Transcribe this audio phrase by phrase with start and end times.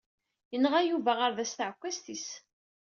[0.55, 2.27] Inɣa Yuba aɣerda s tɛekkazt-is.